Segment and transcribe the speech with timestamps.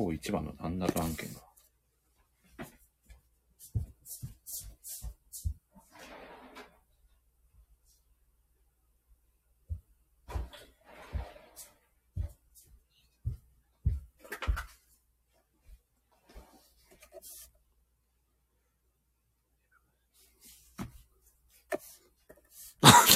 [0.00, 1.40] 今日一番の難なく案件が。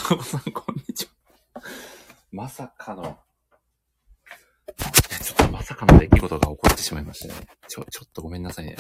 [0.06, 1.62] タコさん、こんにちは。
[2.30, 3.14] まさかの、いや、
[5.18, 5.98] ちょっとまさかの
[6.64, 7.46] 出来事が起こってしまいましたね。
[7.68, 8.76] ちょ、ちょっとごめんなさいね。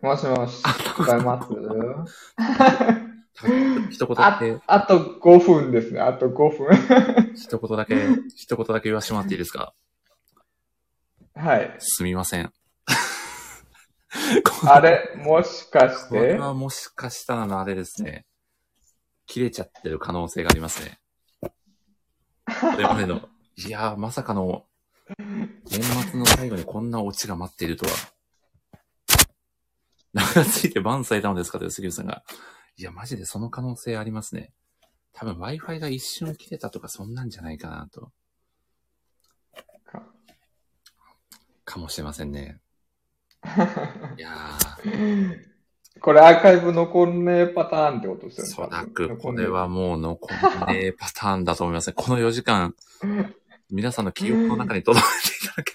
[0.00, 1.48] もしもし、聞こえます？
[3.90, 6.68] 一言だあけ、あと5分ですね、あと5分。
[7.36, 7.94] 一言だけ、
[8.36, 9.74] 一言だけ言わせてもらっていいですか？
[11.34, 11.76] はい。
[11.78, 12.52] すみません。
[14.66, 18.26] あれ、もしかしこれて、はもしかしたらのあれですね。
[19.26, 20.99] 切れちゃってる可能性がありますね。
[22.60, 24.64] これまでの、いやー、まさかの、
[25.70, 27.92] 年末の最後にこんなオチが待っているとは。
[30.12, 32.22] 名がついてバンされたのですかという杉内さんが。
[32.76, 34.52] いや、マジでその可能性ありますね。
[35.12, 38.10] 多分 Wi-Fi が一瞬切れたとかそんなんじゃないかなと。
[39.84, 40.02] か
[41.64, 42.60] かもしれませんね。
[44.18, 45.49] いやー、
[45.98, 48.68] これアーカイブ残んねえパターンってことですよね。
[48.68, 51.94] おそらく残んねえこれはもう残んねえパターンだと思いますね。
[51.96, 52.74] この4時間、
[53.70, 55.08] 皆さんの記憶の中に留めて
[55.44, 55.72] いただけ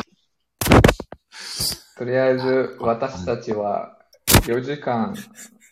[1.98, 3.98] とりあえず、私たちは
[4.48, 5.16] 4時間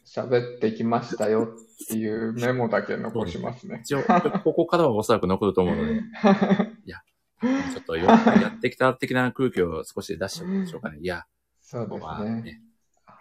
[0.05, 3.81] 喋ってきましたよっていうメモだけ残しますね。
[3.83, 4.03] 一応、
[4.43, 5.93] ここからはおそらく残ると思うので、
[6.85, 7.01] いや、
[7.41, 8.15] ちょっとや
[8.55, 10.99] ってきた的な空気を少し出しておきましょうかね。
[11.01, 11.25] いや、
[11.61, 12.61] そうですね。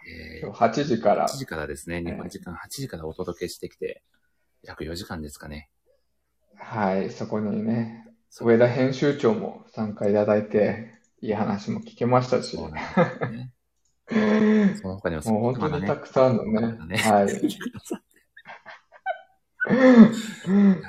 [0.05, 1.27] ね、え今日8時から。
[1.27, 4.03] 8、時からですね、日本時間8時からお届けしてきて、
[4.63, 5.69] 約4時間ですかね。
[6.57, 12.81] はい、そこにね、上田編集長も参加いただいて、いい話も聞けましたし、そうもな
[13.27, 13.53] んね。
[14.81, 16.97] その他にも う本当にたくくさんのね、ね。
[16.97, 17.27] はい、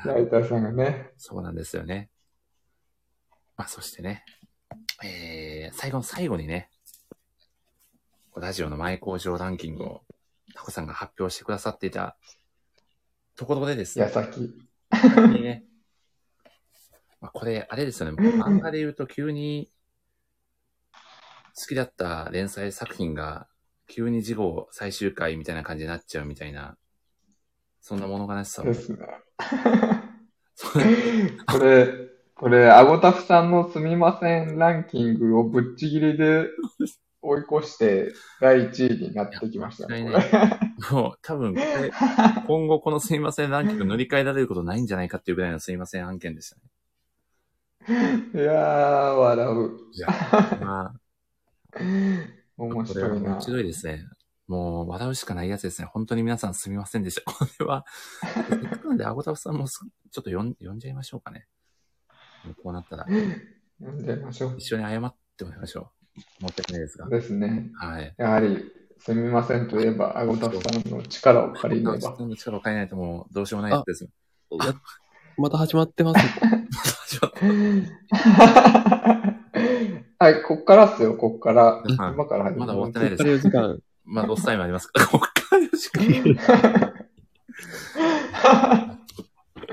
[0.05, 2.11] ライターさんがね、そうなんですよね。
[3.57, 4.25] まあ、そしてね、
[5.05, 6.69] えー、最後の最後にね、
[8.41, 10.03] ラジオの前工場ランキングを
[10.55, 12.17] タコさんが発表してくださっていた
[13.37, 14.55] ところでですね、矢先。
[15.33, 15.65] にね、
[17.21, 19.71] まあ、これ、あれですよね、漫画で言うと急に
[21.57, 23.49] 好きだった連載作品が
[23.87, 26.77] 急に次号最終回みたいな感じになっちゃうみたいな、
[27.81, 28.75] そんな物悲しさをで。
[28.75, 28.99] すね。
[31.47, 31.87] これ、
[32.35, 36.49] これ、アゴタフさんのすみませんランキングをぶっちぎりで
[37.25, 40.01] 追い越して第1位になってきましたね。
[40.01, 40.31] いこやれ
[40.91, 41.55] もう、多分
[42.47, 46.63] 今後このすいませんランキング乗り換えられることないんじゃないかっていうぐらいのすいません案件でしたね。
[48.35, 49.79] いやー、笑う。
[49.93, 50.09] いや、
[50.61, 50.95] まあ、
[52.57, 53.41] 面白いなは面。
[53.41, 54.05] 白いですね。
[54.47, 55.89] もう、笑うしかないやつですね。
[55.93, 57.23] 本当に皆さんすみませんでした。
[57.23, 57.85] これは、
[58.49, 59.81] せっかくなんで、アゴタフさんもす
[60.11, 61.47] ちょっと呼ん呼んじゃいましょうかね。
[62.63, 63.07] こうなったら、
[63.79, 64.57] 読んでみましょう。
[64.59, 66.04] 一緒に謝ってもらいましょう。
[66.15, 67.09] 申し訳ないですが。
[67.09, 67.71] ですね。
[67.75, 68.15] はい。
[68.17, 68.65] やはり、
[68.99, 71.95] すみませんといえば、アゴタフさんの力を借りれば。
[71.97, 74.05] 自分の力を変えないともう、どうしようもないです。
[74.05, 74.75] や
[75.37, 76.21] また始まってます。
[80.19, 81.65] はい、こっからっすよ、こっから。
[81.65, 83.83] はい今から始まだ終わってまないですこっから4時間。
[84.05, 85.01] まあ、ロスタイムありますか？
[85.01, 86.05] ら、ここから4時間。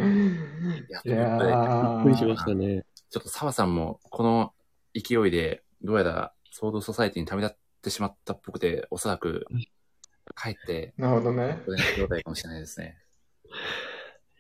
[0.02, 2.86] いやいやということでびっーくりしましたね。
[3.10, 4.54] ちょっと澤さんも、この
[4.94, 9.46] 勢いで、どうやら、ソードソサイティに旅立ってしまったっぽくて、おそらく、
[10.36, 11.60] 帰って、なるほどね。
[11.98, 12.98] 状態かもしれないですね。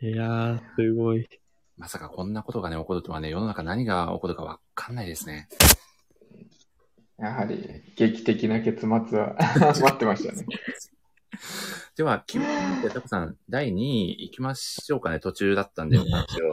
[0.01, 1.27] いやー、すごい。
[1.77, 5.47] まさかこんなことがね、起こるとはね、世の中何が起こるかわかんないですね。
[7.17, 10.45] やはり、劇的な結末は 待ってましたね。
[11.95, 15.19] では、気を取って、タコさん、第2位行きましょうかね。
[15.19, 16.03] 途中だったんで、一
[16.43, 16.51] 応。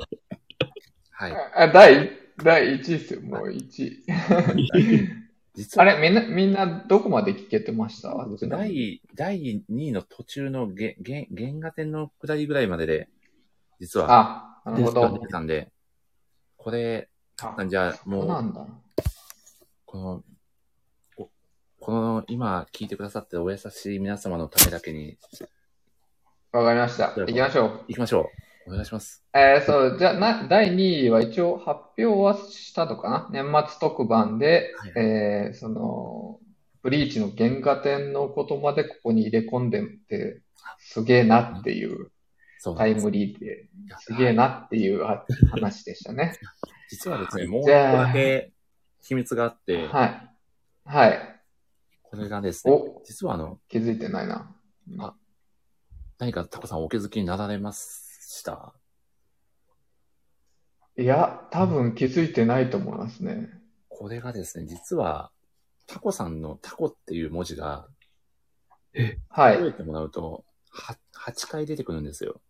[1.11, 1.33] はい。
[1.55, 2.11] あ、第、
[2.43, 4.05] 第1位ですよ、もう1位。
[5.55, 8.15] 実は、あれ、みんな、みんなどこまで聞けてました？
[8.15, 13.09] 僕第、第2位の途中のげげ原画展の下りぐらいまでで、
[13.81, 15.19] 実は、あ、なるほど。
[15.21, 15.73] 出たんで、
[16.57, 17.09] これ、
[17.43, 18.67] あじゃあ、そうもう、なんだ。
[19.85, 20.25] この、
[21.17, 21.31] こ
[21.81, 25.19] この、今聞いてくださってるお優しい皆様のためだけに、
[26.53, 27.15] わかりました。
[27.15, 27.85] 行きましょう。
[27.89, 28.48] 行きましょう。
[28.69, 29.25] お願いします。
[29.35, 33.45] えー、そう、じゃあ、な、第2位は一応発表はしたのかな？
[33.45, 36.39] 年末特番で、はいえー、その、
[36.83, 40.43] ブリーチの原画展のことまでここに入れ込んでて、
[40.79, 42.11] すげえなっていう
[42.77, 43.69] タイムリーで、
[44.01, 46.35] すげえなっていうは話でしたね。
[46.91, 48.53] 実はですね、もう一個だけ
[49.03, 50.31] 秘密があって、はい。
[50.85, 51.41] はい。
[52.03, 54.55] これがですね、お、実はあの、気づいてないな。
[54.99, 55.15] あ
[56.19, 57.73] 何かタコさんお気づきになられま
[58.31, 58.75] した？
[60.99, 63.49] いや、多分気づいてないと思いますね。
[63.89, 65.31] これがですね、実は、
[65.87, 67.89] タコさんのタコっていう文字が、
[69.31, 69.55] はい。
[69.57, 72.43] 覚えてもらうと、は8回出てくるんですよ。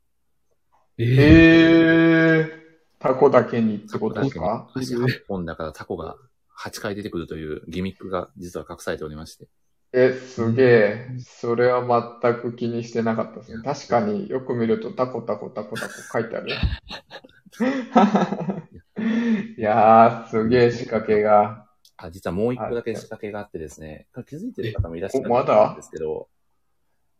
[0.98, 2.50] えー、えー、
[2.98, 4.68] タコだけにってことですか？
[4.74, 6.16] 足8本だからタコが
[6.58, 9.46] 8回出てくるというギミックが実は隠されておりまして。
[9.92, 11.08] え、すげえ。
[11.20, 13.62] それは全く気にしてなかったですね。
[13.64, 16.48] 確かによく見るとタコタコタコタコ書いてある。
[19.56, 21.66] いやー、すげえ仕掛けが。
[21.96, 26.28] あ、実はもう一個だけ仕掛けがあってですね、気づいてる方もいらっしゃると思うんですけど、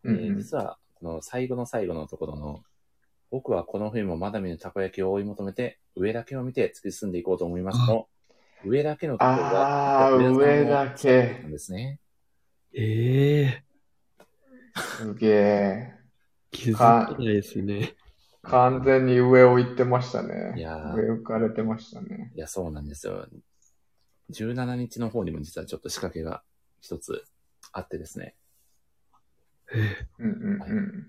[0.05, 2.62] うんえー実は、この最後の最後のところの、
[3.31, 8.06] 僕はこの冬もまだ見ぬたこ焼きを追い求めて、上だけを見て突き進んでいこうと思いますの、
[8.65, 11.99] 上だけのところが、あー上田さんの上だけなんですね。
[12.75, 13.65] ええ
[14.76, 15.94] すげえ。
[16.50, 17.94] 気づかないですね。
[18.43, 20.55] 完全に上を行ってましたね。
[20.56, 22.32] いやー上浮かれてましたね。
[22.35, 23.26] いや、そうなんですよ。
[24.32, 26.43] 17日の方にも実はちょっと仕掛けが
[26.81, 27.25] 一つ
[27.73, 28.35] あってですね、
[30.19, 31.06] うんうんうん。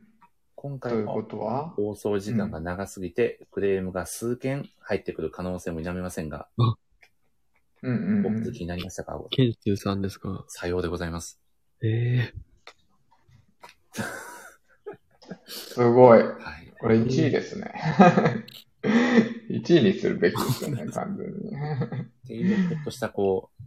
[0.56, 1.70] 今ということは？
[1.70, 6.76] 放送時間が長すぎて、クレームが数件入ってくる可能性も否めませんが、うん
[7.82, 9.18] うんうんお気づきになりましたか？
[9.30, 10.44] ケンスーさんですか？
[10.48, 11.40] さようでございます。
[11.82, 12.34] ええ
[15.48, 16.20] すごい。
[16.20, 16.74] はい。
[16.80, 17.74] これ1位ですね。
[19.50, 21.52] 1位にするべきですよね、 完全に。
[21.52, 23.64] っていう、ちょっとしたこう、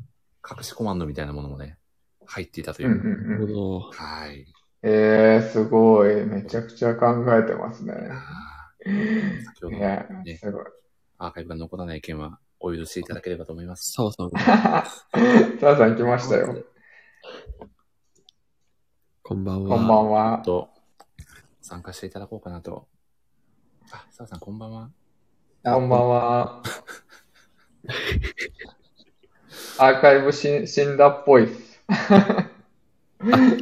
[0.49, 1.79] 隠しコマンドみたいなものもね、
[2.27, 2.89] 入っていたという。
[2.89, 3.47] うんうんなるうん。
[3.49, 3.81] ほど。
[3.91, 4.47] はい。
[4.83, 6.27] えー、すごい。
[6.27, 7.95] めちゃくちゃ考えてますね。
[9.45, 10.65] 先ほどのいや、ね、すごい。
[11.19, 13.93] アーカイブが残らない件はお許しいただければと思います。
[13.93, 16.65] 澤さん、さあさん来ましたよ。
[19.25, 19.77] こんばんは。
[19.79, 20.43] こんばんは。
[20.45, 20.69] と、
[21.61, 22.89] 参加していただこうかなと。
[23.93, 24.91] あ、澤さんこんばんは。
[25.63, 26.63] こんばんは。
[29.79, 31.81] アーカイブし死んだっぽい っす。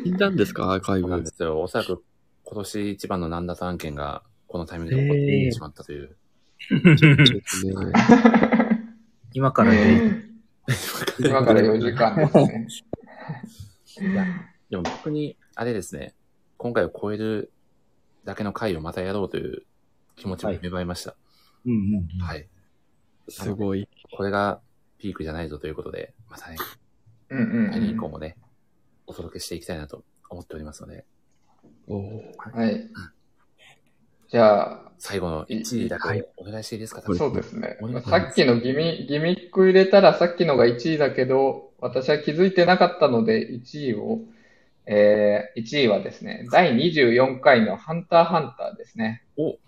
[0.02, 0.72] 死んだんですか？
[0.72, 1.30] アーカイブなんで。
[1.30, 1.60] すよ。
[1.60, 2.02] おそらく
[2.44, 6.16] 今年一番の難脱案件がこのタイミングで起こってしまったという。
[6.96, 6.96] で
[7.46, 7.74] すね。
[9.34, 10.24] 今からね、
[11.18, 14.10] 今から4時間ですね。
[14.12, 14.24] いや、
[14.70, 16.14] でも逆に、あれですね、
[16.56, 17.52] 今回を超える
[18.24, 19.66] だけの回をまたやろうという
[20.16, 21.14] 気持ちも芽生えました。
[21.66, 21.78] うんうん
[22.14, 22.18] うん。
[22.18, 22.48] はい。
[23.28, 23.86] すごい。
[24.16, 24.62] これが
[24.96, 26.56] ピークじゃないぞということで、またね、
[27.28, 27.98] うんうん来年以うん。
[27.98, 28.38] 降もね、
[29.06, 31.04] お届けしていきたいなと思っておりますので、
[31.88, 32.88] おーはい。
[34.30, 44.20] じゃあ、最後の1位だはいけお願いしていいですか、そうですねさっきのギミギミック入れたらさっきのが1位だけど、私は気づいてなかったので1位を、
[44.86, 49.24] えー、1位はですね、第24回のハンターハンターですね。
[49.36, 49.58] お、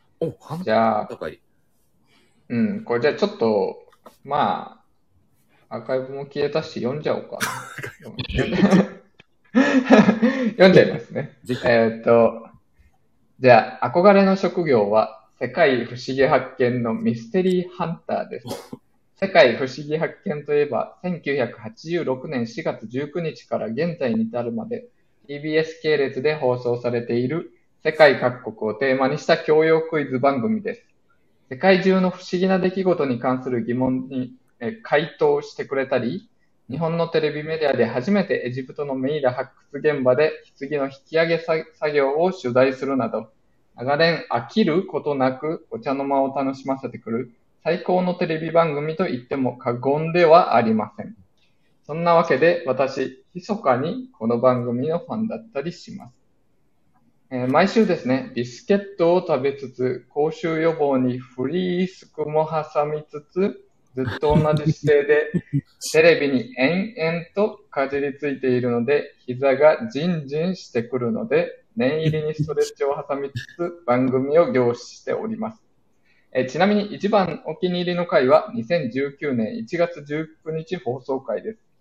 [0.41, 1.41] 半じゃあ、高い。
[2.49, 3.87] うん、これじゃあちょっと、
[4.25, 4.83] ま
[5.69, 7.41] あ、アーカイブも消えたし読んじゃおうかな。
[10.51, 11.33] 読んじゃいますね。
[11.65, 12.49] えーっと、
[13.41, 18.47] じゃあ、憧れの職業は、世界不思議発見のミステリーハンターです。
[19.17, 24.89] 世界不思議発見といえば、1986年4月19日から現在に至るまで、
[25.33, 30.85] TBS 系列で放送されている世界各国をテーマにした教養クイズ番組です。
[31.49, 34.35] 世界中の不思議な出来事に関する疑問に
[34.83, 36.29] 回答してくれたり、
[36.69, 43.31] 日本のテレビメディアで初めてエジプトのメイラ発掘現場で棺の引き上げ作作業を取材するなど、
[43.75, 47.33] 長年飽きることなくお茶の間を楽しませてくる
[47.65, 51.17] 最高のテレビ番組と言っても過言ではありません。
[51.87, 56.15] そんなわけで私、密かにこの番組のファンだったりします。
[57.31, 65.33] えー毎週ですね、ビスケットを食べつつ、口臭予防にフリースクも挟みつつ、ずっと同じ姿勢で
[65.93, 75.63] テレビに延々とかじりついているので、膝がジンジンしてくるので、念入りにストレッチを挟みつつ番組を凝視しております。
[76.33, 81.72] えーちなみに一番お気に入りの回は2019年1月19日放送回です。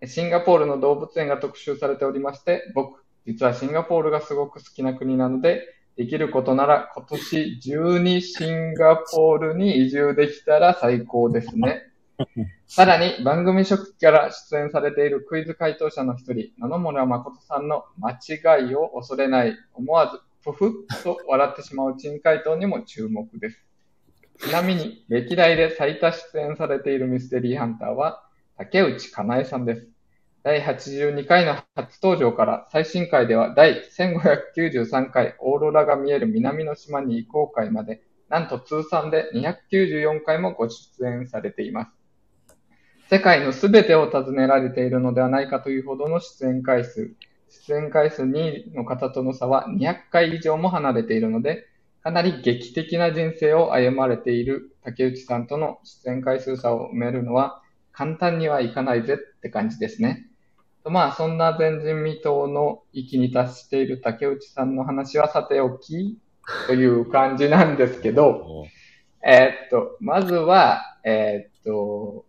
[0.00, 5.62] えシンガポールの動物園が特集されておりまして、僕、実はシンガポールがすごく好きな国なので、
[5.96, 11.82] できることなら今年中にシンガポールに移住できたら最高ですね。
[12.66, 23.64] さらに番組初期から出演されているクイズ回答者の一人、野々村誠さんの間違いを恐れない、思わずぷふっと笑ってしまう珍回答にも注目です。
[24.38, 28.27] ちなみに、歴代で最多出演されているミステリーハンターは、
[28.58, 29.88] 竹内かなえさんです。
[30.42, 41.92] 第82回の初登場から最新回では第1593回オーロラが見える南の島に移行こう回まで、なんと通算で294回もご出演されています。
[43.08, 47.14] 世界のすべてを尋ねられているのではないかというほどの出演回数。
[47.48, 51.68] 出演回数2位の方との差は200回以上も離れているので、
[52.02, 57.62] かなり劇的な人生を歩まれている竹内さんとの出演回数差を埋めるのは
[57.98, 60.28] 簡単にはいかないぜって感じですね。
[60.84, 66.16] とまあ、そんな前人未到の域に達している竹内さんの話はさておき
[66.68, 68.28] という感じなんですけど、
[68.62, 68.66] お
[69.26, 72.24] えーっと、まずは、えーっと、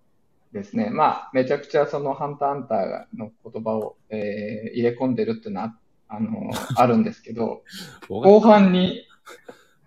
[0.53, 5.75] ですね、まあ、めちゃくちゃそのハンターハンターの言葉を、えー入れ込んでるっていうのは、
[6.07, 7.61] あの、 あるんですけど、
[8.07, 9.03] 小後川半に、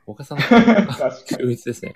[0.07, 1.95] 岡さんの 確か秀逸ですね。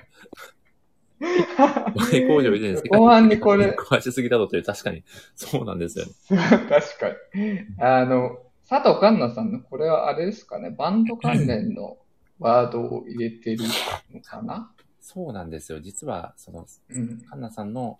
[1.20, 5.02] 前工場以前に世界後半にこれ壊しすぎだろうという、確かに、
[5.35, 6.12] そうなんですよね。
[6.30, 7.61] に、 確かに。
[7.78, 11.99] あの、佐藤環奈さんのこれはあれですかね、バンド関連の
[12.38, 13.64] ワードを入れてる
[14.12, 14.73] のかな？
[15.00, 15.80] そうなんですよ。
[15.80, 17.20] 実は、その、うん。
[17.23, 17.99] カンナさんの、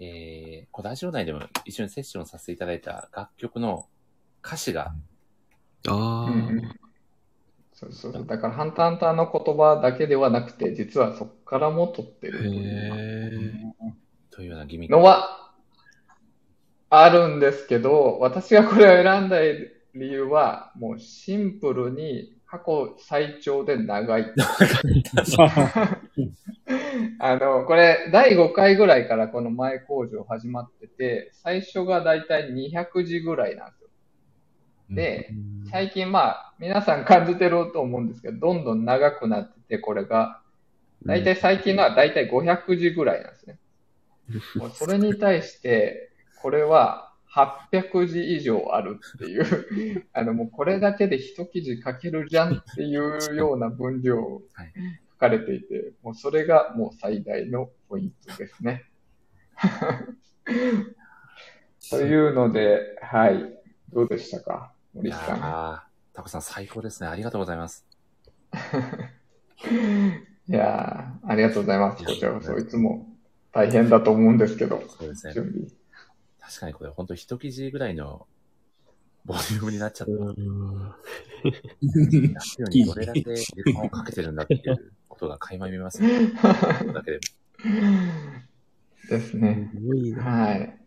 [0.00, 3.86] えー、古代城内でも一緒にセッションさせていただいた楽曲の
[4.44, 4.94] 歌詞が、
[5.88, 6.85] あうんうん
[7.76, 8.26] そうそうそう。
[8.26, 13.74] だから、ハンターハンターの言葉だけではなくて、実はそこからも取ってあ、るという。
[14.30, 15.52] というようなギミックのは
[16.88, 19.40] あるんですけど、私がこれを選んだ
[19.94, 24.32] 理由は、もうシンプルに過去最長で長い。
[27.18, 33.85] あの、これ、第5回ぐらいからこの前工場始まってて、最初がだいたい200字ぐらいなんですよ。
[34.90, 35.30] で、
[35.70, 40.40] 最近まあ、皆さん感じてると思うんですけど、どんどん長くなってて、これが、
[41.04, 43.58] だいたい最近のはだいたい500字ぐらいなんですね。
[44.56, 54.72] もうそれに対して、これは800字以上あるっていう、 あのもうこれだけで一記事書けるじゃんっていうような分量をはい
[55.12, 58.84] 書かれていて、もうそれがもう最大のポイントですね。
[61.90, 63.56] というので、はい。
[63.92, 64.72] どうでしたか？
[65.02, 65.40] いや森さん。
[65.40, 65.80] ー、
[66.14, 67.08] タコさん最高ですね。
[67.08, 67.86] ありがとうございます。
[70.48, 72.04] いやー、ありがとうございます。
[72.04, 73.06] こちらこそ、いつも
[73.52, 75.34] 大変だと思うんですけど、そうですね。
[75.34, 75.68] 準備。
[76.40, 78.26] 確かにこれ、本当一記事ぐらいの
[79.26, 80.14] ボリュームになっちゃった。
[80.14, 80.34] ど
[82.94, 86.32] れだけ時間をかけてるんだっていうことが垣間見えますね。
[86.94, 87.20] だけで。
[89.10, 89.70] ですね。
[89.74, 90.22] すごいな。
[90.22, 90.78] はい。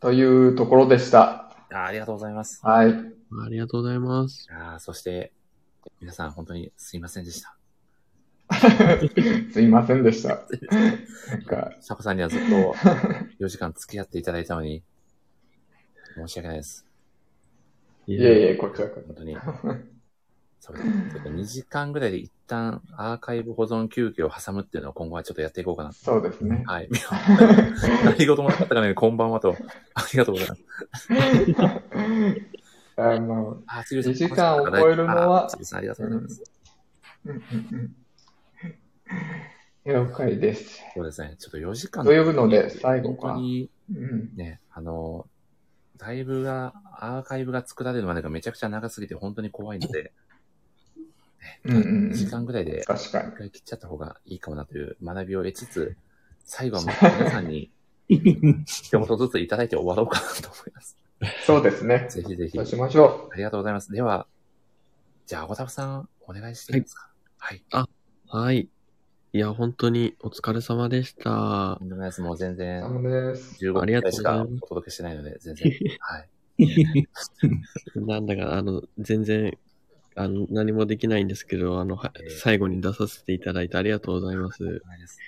[0.00, 1.49] というところでした。
[1.72, 2.60] あーありがとうございます。
[2.64, 2.90] はい。
[2.92, 4.48] ありがとうございます。
[4.50, 5.32] あーそして、
[6.00, 7.56] 皆さん本当にすいませんでした。
[9.52, 10.28] すいませんでした。
[11.28, 12.74] なんか、シャコさんにはずっと
[13.38, 14.82] 4時間付き合っていただいたのに、
[16.16, 16.84] 申し訳ないです。
[18.06, 18.22] いいえい
[18.52, 19.36] え、こちらこ本当に。
[20.60, 20.88] そうです。
[20.88, 25.92] ちょっと2時間ぐらいで一旦アーカイブ保存休憩を挟むっていうのを今後はちょっとやっていこうかな。
[25.92, 26.04] そ。
[26.04, 26.62] そうですね。
[26.66, 26.88] はい。
[28.04, 29.56] 何事もなかったかね、こんばんはと。
[29.94, 30.62] ありがとうございます。
[33.00, 36.44] あの、あ、次2時間を超えるのはあありがとうございます。
[37.24, 37.40] うんうん
[37.72, 37.96] うん
[39.84, 40.80] 了解です。
[40.94, 41.36] そうですね。
[41.38, 43.28] ちょっと4時間というので、最後か。
[43.32, 44.36] 本当にうん。
[44.36, 45.26] ね、あの、
[45.98, 50.12] ライブが、アーカイブが作られるまでがめちゃくちゃ長すぎて本当に怖いので、
[51.64, 53.32] うんうん2時間ぐらいで確かに一。
[53.36, 55.96] 回切っちゃった方がいいかもなという学びを得つつ、
[56.44, 57.70] 最後はもう皆さんに
[58.08, 60.96] 一言ずついただいて終わろうかなと思います。
[61.46, 62.06] そうですね。
[62.10, 62.56] ぜひぜひ。
[62.56, 63.92] そうしましょありがとうございます。
[63.92, 64.26] では、
[65.26, 67.10] じゃあ、小田さん、お願いしていいですか？
[67.38, 67.62] はい。
[68.28, 68.68] はい。
[69.32, 71.84] いや、本当にお疲れ様でしたと。
[71.84, 72.20] んでもないです。
[72.20, 72.56] もう全う。
[72.56, 73.64] 然ダ、メです。
[73.64, 75.72] 15ありがとう分しかございますお届けしてないので、全然。
[76.00, 76.28] はい。
[77.94, 79.56] なんだか、あの、全然、
[80.22, 84.62] あの、何もできないんですけど、あの、はええ最後に出させていただいてありがとうございます。
[84.62, 85.18] ないです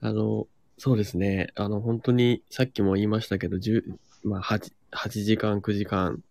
[0.00, 0.46] あの、
[0.78, 1.48] そうですね。
[1.54, 3.82] あの、本当に、さっきも言いましたけど、10
[4.24, 6.22] まあ、8、8時間、9時間、うんうん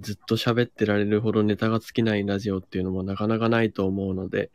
[0.00, 4.50] ずっと喋ってられるほどネタが尽きないラジオっていうのもなかなかないと思うので、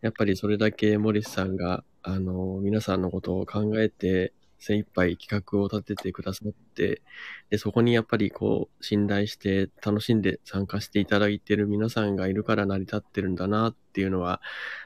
[0.00, 7.02] やっぱりそれだけモリスさんが、あの、皆さんのことを考えて、精一杯企画を立ててくださって、
[7.48, 14.40] で、そこにやっぱりこう、信頼して楽しんで参加していただいている皆さんがいるから成り立ってるんだなっていうのは、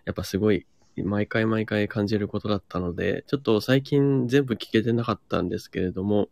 [0.06, 0.66] やっぱすごい、
[0.96, 6.28] 毎回毎回感じることだったので、ちょっと最近全部聞けてなかったんですけれども、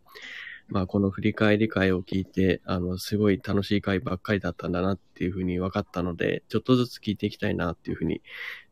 [0.69, 8.21] まあこの振り返り会を聞いて、あの、すごい楽しい会ばっかりだったんだなっていうふうに分かったので、ちょっとずつ聞いていきたいなっていうふうに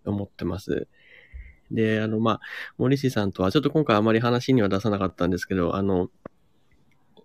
[0.06, 0.88] 思ってます。
[1.72, 2.40] で、あの、まあ、
[2.78, 6.10] 森氏さんとは、ちょっと今回あまり話には出さなかったんですけど、あの、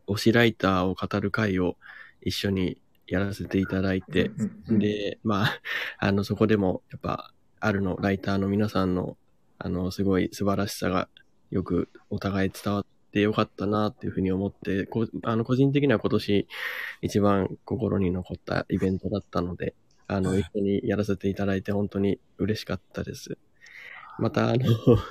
[0.07, 1.77] 推しライターを語る会を
[2.21, 4.31] 一緒にやらせていただいて、
[4.69, 5.61] うん、で、まあ、
[5.99, 9.17] あの、そこでも、やっぱ、あるの、ライターの皆さんの、
[9.59, 11.09] あの、すごい素晴らしさが、
[11.51, 16.49] よくお互い伝わってよかったなっていうふうに思って、こあの、個人的には今年
[17.03, 19.75] 一番心に残ったイベントだったので、
[20.09, 23.39] あの、一緒にやらせていただいて本当に嬉しかったです。
[24.19, 25.05] また、あの、 今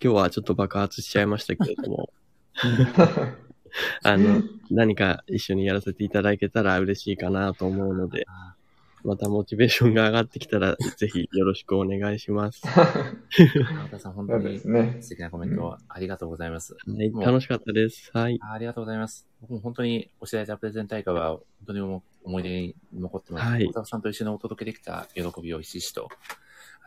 [0.00, 2.12] 日はちょっと爆発しちゃいましたけれども、
[4.02, 8.54] あの、何か一緒にやらせていただけたら嬉しいかなと思うので、あ
[9.02, 12.62] またモチベーションが上がってきたら、 ぜひよろしくお願いします。
[12.66, 14.98] ー川田さん、本当にすね。
[15.00, 16.74] 素敵なコメントありがとうございます。
[16.74, 18.10] はい、もう楽しかったです。
[18.12, 18.38] はい。
[18.42, 19.26] あありがとうございます。
[19.40, 23.46] 僕も本当に、おしらいたプレゼン大会は、本当に思思い出に残ってます。
[23.46, 26.08] はい小沢さんと一緒にお届けできた喜びをひしひしと、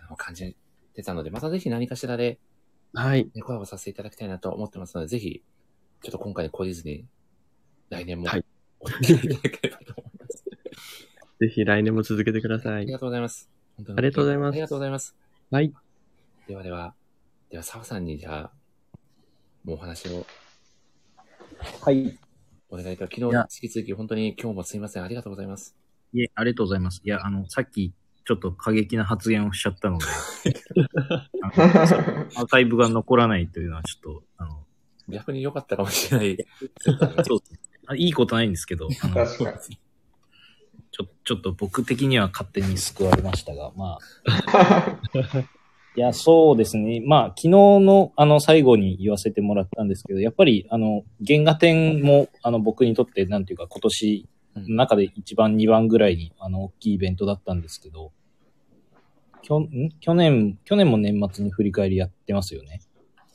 [0.06, 0.56] あの、感じ
[0.94, 2.40] てたので、またぜひ何かしらで、
[2.94, 3.30] はい。
[3.34, 5.42] ね、コラボさせていただきたいなと思ってますので、ぜひ、
[6.02, 7.06] ちょっと今回に懲りずに、
[7.90, 8.46] 来年も、はい
[8.86, 10.44] お付き合いいただければと思います。
[11.40, 12.92] ぜひ来年も続けてくださいあり。
[12.92, 13.50] がとうございます。
[13.78, 15.16] 本当にありがとうございますありがとうございます。
[15.52, 15.74] はい。
[16.48, 16.96] ではでは、
[17.50, 18.52] では、澤さんに、じゃあ、
[19.64, 20.26] もうお話を
[21.82, 22.20] はい。
[22.70, 25.04] お願いいた昨日、引き続き、本当に今日もすいません。
[25.04, 25.76] ありがとうございます。
[26.12, 27.02] いえ、ありがとうございます。
[27.04, 27.94] いや、あの、さっき、
[28.26, 30.06] ちょっと過激な発言をしちゃったので、
[31.44, 34.66] アーカイブが残らないというのはちょっと、あの、
[35.10, 36.38] 逆に良かったかもしれない。
[37.24, 37.40] そう
[37.86, 39.78] あいいことないんですけど、あの確かに。
[40.92, 45.00] ちょ、ちょっと僕的には勝手に救われましたが、まあ。
[45.96, 47.02] いや、そうですね。
[47.06, 58.12] まあ、昨日の、あの、最後に言わせてもらったんですけど、やっぱり、あの、原画展も、あの、僕にとって、なんていうか、今年の中で一番、二番ぐらいに、あの、大きいイベントだったんですけど、
[59.42, 62.82] きょん去年、去年も年末に振り返りやってますよね。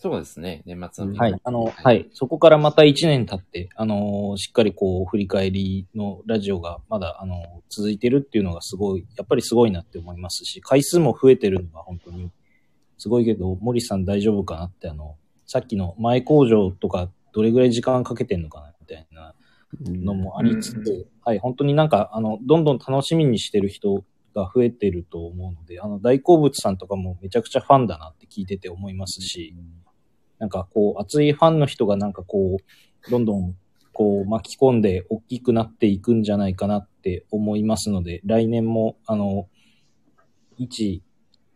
[0.00, 0.62] そうですね。
[0.64, 1.14] 年末の。
[1.16, 1.34] はい。
[1.42, 2.08] あの、はい。
[2.12, 12.30] そこからまた1年経って、あのーしっかりこう、振り返りのラジオがまだ、あのー続いてるっていうのがすごい、やっぱりすごいなって思いますし、回数も増えてるのが本当に
[12.96, 19.34] すごいけど、森さん大丈夫かなって、あの、さっきの前工場とか、どれぐらい時間かけてんのかなみたいな
[19.80, 24.04] のもありつつ、うんはい、本当になんか、あの、どんどん楽しみにしてる人
[24.34, 29.54] が増えてると思うので、あの、大好物さんとかもめちゃくちゃファンだなって聞いてて思いますし、
[30.38, 33.54] なんかこう、熱いファンの人がなんかこう、どんどん
[33.92, 39.48] こう巻き込んで大きくなっていくんじゃないかなって思いますので、来年も、あの、
[40.56, 41.02] 一、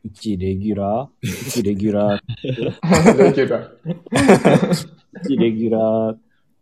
[0.05, 1.29] 一レギュラー？
[1.29, 2.20] 一レギュラー？
[3.22, 4.87] レギュラー。
[5.25, 6.16] 一レギュラー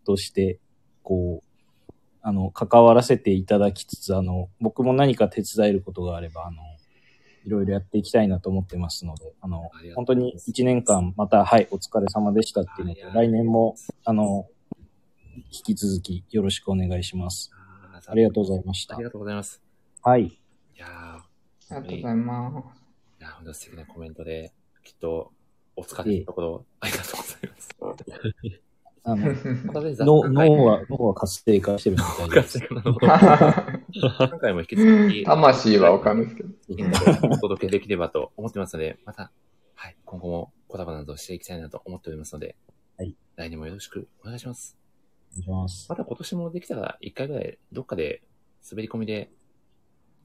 [0.04, 0.60] として、
[1.02, 6.62] こう、あの、関わらせていただきつつ、あの、僕も何か手伝えることがあれば、あの、
[7.44, 14.46] いろいろやっていきたいなと思ってますので、あのあ本当に一年間、また、はい、お疲れ様でしたっていうのと、来年も、あの、
[15.50, 17.50] 引き続きよろしくお願いします。
[18.06, 19.04] ありがとうございましたあり。
[19.04, 19.62] がとうございます。
[20.02, 20.24] はい。
[20.24, 20.38] い
[20.76, 21.24] やー、あ
[21.70, 22.82] りがとうございます。
[23.20, 24.52] いやー、本当に素敵なコメントで、
[24.84, 25.32] きっと、
[25.76, 28.69] お疲れのところ、ありがとうございます。
[29.02, 29.34] あの、
[30.28, 32.60] 脳は、脳は活性化してるみたいです。
[32.68, 37.28] 今回も引き続き、魂はわかんないですけど。
[37.28, 39.32] お届けできればと思ってますので、また、
[39.74, 42.56] はい、今後もコラボなどしていきたいなと思っておりますので、
[42.98, 43.16] はい。
[43.36, 44.76] 来年もよろしくお願いします。
[45.32, 45.86] お願いします。
[45.88, 48.22] また今年もできたら、一回ぐらい、どっかで、
[48.70, 49.30] 滑り込みで、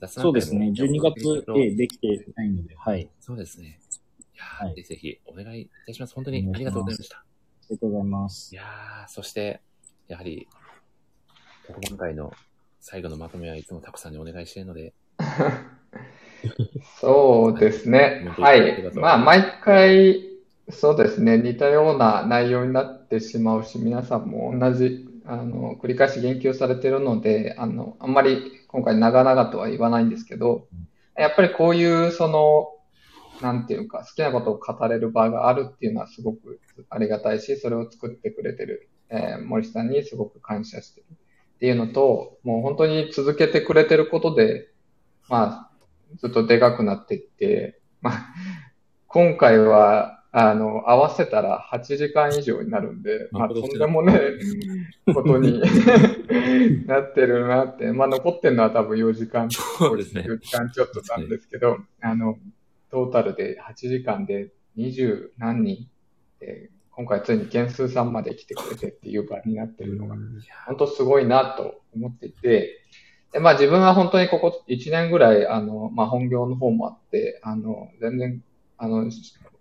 [0.01, 0.71] 雑談そうですね。
[0.75, 3.09] 12月、そうええ、できてないので、はい。
[3.21, 3.79] そうですね。
[4.33, 6.13] いやー、はいぜひぜひお願いいたします。
[6.13, 7.23] 本当にありがとうございました。
[7.65, 8.57] ありがとうございますい。
[8.57, 9.59] やー、そして、
[10.07, 10.47] やはり、
[11.67, 12.31] こ今回の
[12.79, 14.93] 最後のまとめはいつもたくさんにお願いしているので、
[17.01, 18.27] そうですね。
[18.37, 18.83] はい。
[18.93, 20.21] まあ、毎回、
[20.69, 21.39] そうですね。
[21.39, 30.67] 似たような内容になってしまうし、皆さんも同じ、あの、繰り返し言及されているので、あの、あんまり今回長々とは言わないんですけど、
[31.17, 32.74] やっぱりこういう、その、
[33.41, 44.69] なんていうか、好きなことを語れる場があるっていうのはすごくありがたいし、それを作ってくれてる、えー森さんにすごく感謝してるっていうのと、もう本当に続けてくれてることで、
[45.29, 45.71] まあ、
[46.17, 48.33] ずっとでかくなっていって、まあ、
[49.07, 54.19] 今回は、あの、合わせたら8時間以上になるんで、まあ、とんでもね
[55.07, 55.61] えことに
[56.85, 60.25] なってるなって、まあ、残ってるのは多分4時間、そうですね。
[60.27, 62.37] 4時間ちょっとなんですけど、あの、
[62.95, 65.89] トータルで8時間で20何人
[66.39, 70.15] で今回ついに件数さんまで来てくれてっていう場になってるのが、
[70.65, 72.81] 本当すごいなと思っていて、
[73.33, 78.41] で、まあ自分は本当にここ1年ぐらい、あの、まあ本業の方もあって、あの、全然、
[78.77, 79.11] あの、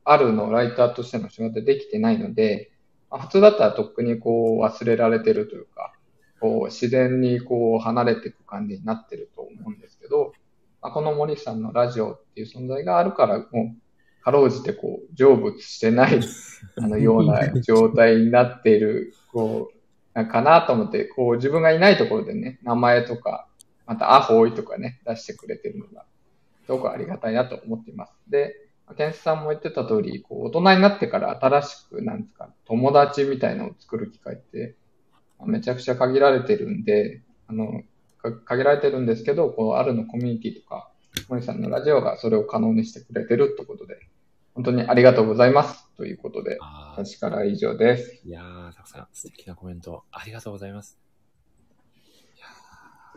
[0.04, 2.70] あるのライターとしての仕事できてないので、
[3.10, 5.92] まあ、普通だったらとっくにこう忘れられてるというか、
[6.38, 10.43] こう自然にこう離れていく感じになってると思うんですけど、ま
[10.84, 16.20] あ、この森さんのラジオっていう存在があるから、もう、かろうじてこう、成仏してない、
[16.76, 19.78] あの、ような状態になっている、こう、
[20.12, 23.48] なんかなと思って、こう、自分がいないところでね、名前とか、
[23.86, 26.04] また、アホイとかね、出してくれてるのが、
[26.66, 28.12] すごくありがたいなと思っています。
[28.28, 28.54] で、
[28.98, 34.74] ケンスさんも言ってた通り、こう、大人になってから新しく、なんですか、友達みたいなのを作る機会って、
[35.46, 37.82] めちゃくちゃ限られてるんで、あの、か
[38.32, 40.90] 限られてるんですけど、こう、あるのコミュニティとか、
[41.28, 43.98] 森さんのラジオがそれを可能にしてくれてるってことで、
[44.54, 45.86] 本当にありがとうございます。
[45.96, 46.58] ということで、
[46.92, 48.20] 私からは以上です。
[48.24, 50.98] いやー、たくさん素敵なコメントありがとうございます。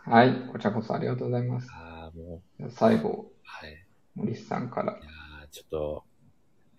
[0.04, 1.68] はい、こちらこそありがとうございます。
[1.72, 3.84] あー、もう、最後、はい。
[4.14, 4.96] 森さんからい。
[4.96, 6.04] やーちょっと、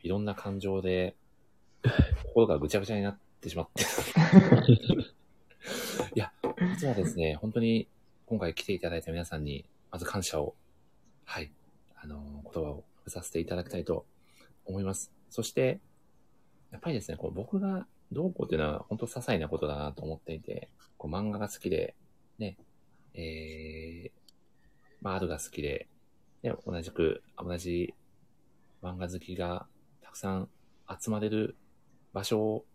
[0.02, 1.16] いろんな感情で、
[2.26, 3.84] 心がぐちゃぐちゃになってしまって。
[6.16, 6.32] いや、
[6.76, 7.88] 実はですね、本当に
[8.30, 10.54] 今回来ていただいた皆さんに、まず感謝を、
[11.26, 11.52] はい、
[11.96, 14.06] あの、言葉をさせていただきたいと
[14.66, 15.12] 思います。
[15.32, 15.80] そして、
[16.70, 21.96] やっぱりですね、こう僕がどうこうっていうのは本当些細なことだなと思っていて、こう漫画が好きで、
[22.38, 22.56] ね、
[23.16, 24.12] えー、
[25.02, 25.88] まあ、あるが好きで、
[26.44, 27.96] ね、同じく、同じ
[28.84, 29.66] 漫画好きが
[30.04, 30.50] たくさん
[31.02, 31.56] 集まれる
[32.14, 32.66] 場所を、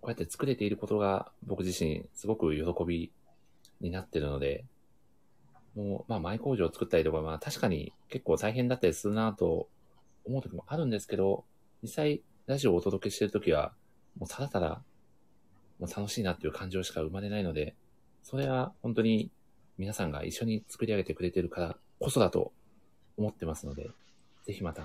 [0.00, 3.12] こうやって作れていることが僕自身すごく喜び
[3.80, 4.64] になってるので、
[5.74, 9.68] もう、まあ、前工場を作ったりとか、まあ、確かに結構大変だったりするなと
[10.24, 11.44] 思う時もあるんですけど、
[11.82, 13.72] 実際、ラジオをお届けしてる時は、
[14.18, 14.82] もうただただ、
[15.78, 17.74] もう楽しいなっていう感情しか生まれないので、
[18.22, 19.30] それは本当に
[19.78, 22.52] 皆さんが一緒に作り上げてくれてるからこそだと
[23.16, 23.90] 思ってますので、
[24.44, 24.82] ぜひまた、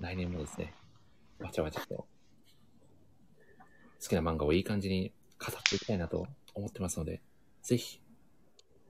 [0.00, 0.74] 来年もですね、
[1.38, 2.06] わちゃわちゃと、好
[4.08, 7.20] きな漫画をいい感じに語っていきたいなと思ってますので、
[7.66, 8.00] ぜひ、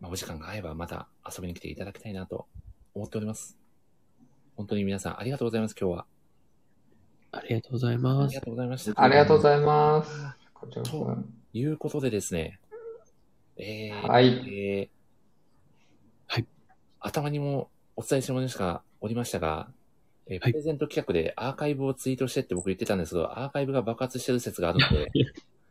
[0.01, 2.47] まあ、お時間が合えばまた遊びに来ていただきたいなと
[2.95, 3.57] 思っております。
[4.55, 6.07] 本当に皆さんありがとうございます、今日は。
[7.33, 8.41] ありがとうございあますりが。
[8.43, 9.03] とうございました。
[9.03, 10.11] ありがとうございます。
[10.85, 11.17] と
[11.55, 12.61] いうことでですね、
[13.57, 14.89] えー、はいえー
[16.27, 16.47] はい
[17.01, 19.71] 頭にもお伝えしたものしかおりましたが、
[20.27, 25.11] えーはいプレゼント企画でアーカイブをツイートしてって僕言ってたんですけど、アーカイブが爆発してる説があるので、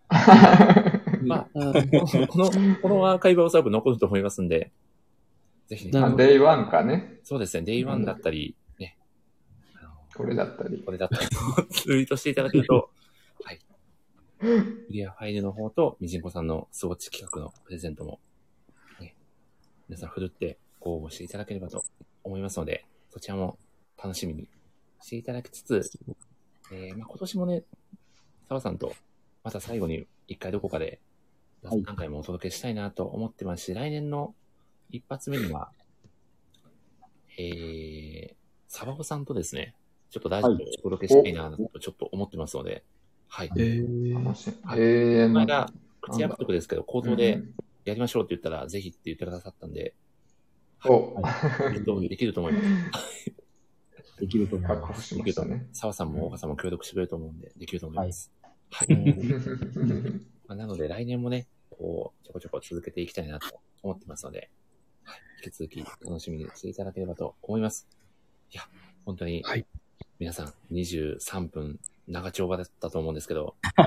[1.26, 4.72] まあ、この、このこのアーカイブはおそらく残ると思いますんで、
[5.68, 7.20] ぜひね、なまあ、 day one かね。
[7.24, 8.98] そうですね、 day one だったり、ね、
[10.16, 10.84] これだったり。
[10.84, 12.92] これだったりをツイートしていただけると、
[13.44, 13.60] はい。
[14.40, 18.20] クリアファイルの方と、みじんこさんのスウォッチ企画のプレゼントも、
[19.00, 19.16] ね、
[19.90, 21.84] 皆さん振るってご応募していただければと
[22.24, 23.58] 思いますので、そちらも
[23.98, 24.48] 楽しみに
[25.02, 25.82] していただきつつ、
[26.72, 27.64] えーまあ、今年もね、
[28.48, 28.94] 澤さんと、
[29.44, 31.00] また最後に一回どこかで、
[31.66, 34.34] はい何回もお届けしたいなと思ってますし、来年の
[34.90, 35.72] 一発目には、
[37.38, 38.36] えー、
[38.68, 39.76] サバホさんとですね、
[40.10, 42.84] ちょっとラジオをお届けしたいなとちょっと思ってますので、
[43.28, 43.52] はい。
[43.58, 44.24] えー。
[44.64, 49.94] はいえー、まこの間、口約束ですけど、口頭でうんやりましょうって言ったら、ぜひって言ってくださったんで、
[50.86, 51.22] お、
[51.72, 52.62] きっと できると思いま
[53.00, 53.32] す。
[54.20, 55.08] できると思います。
[55.10, 55.68] しましたね。
[55.72, 58.32] 澤さんも大川さんも協力してくれると思うんで、できると思います。
[58.72, 58.88] はい。
[60.48, 64.50] まあなので、来年もね、こう、ちょこちょこ続けていきたいなと思ってますので、
[65.04, 65.20] はい。
[65.46, 67.88] 引き続き楽しみにしていただければと思います。
[68.52, 68.64] いや、
[69.06, 69.66] 本当に、はい
[70.18, 73.56] 皆さん、23分、長丁場だったと思うんですけど、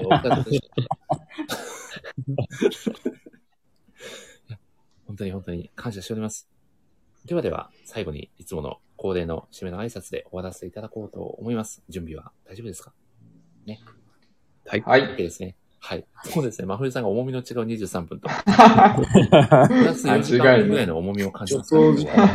[5.06, 6.46] 本当に本当に感謝しております。
[7.24, 11.82] ではでは、最後にいつもの恒例の締めの挨拶で終わらせていただこうと思います。
[11.88, 12.92] 準備は大丈夫ですか？
[14.66, 14.80] はい。
[14.82, 15.16] は ?OK い。
[15.16, 15.56] ですね。
[15.80, 16.04] はい。
[16.24, 16.66] そうですね。
[16.66, 21.74] 真冬さんが重みの違う23分と、 プラス4時間分ぐらいの重みを感じます。
[21.74, 22.26] 予想時間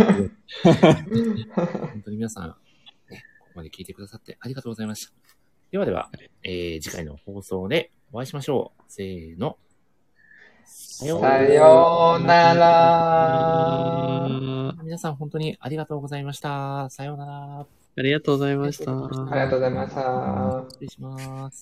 [0.64, 2.48] 本当に皆さん、
[3.10, 5.14] ね、ここまで聞いてくださってありがとうございました。
[5.72, 6.10] ではでは、
[6.44, 8.84] えー、次回の放送でお会いしましょう。
[8.88, 9.58] せーの。
[10.66, 14.30] さようさようなら。
[14.84, 16.90] 皆さん本当にありがとうございました。
[16.90, 17.66] さようなら。
[17.96, 18.92] ありがとうございました。
[18.92, 20.66] ありがとうございました。
[20.70, 21.52] 失礼します。